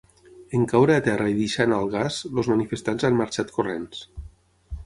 En 0.59 0.63
caure 0.71 0.95
a 1.01 1.03
terra 1.07 1.27
i 1.33 1.37
deixar 1.41 1.67
anar 1.67 1.79
el 1.87 1.93
gas, 1.97 2.19
els 2.31 2.49
manifestants 2.55 3.07
han 3.11 3.23
marxat 3.23 3.55
corrents. 3.59 4.05